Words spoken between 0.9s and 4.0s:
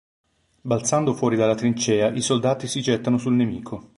fuori della trincea i soldati si gettano sul nemico.